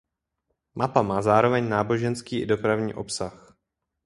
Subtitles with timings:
[0.75, 3.53] Mapa má zároveň náboženský i dopravní obsah.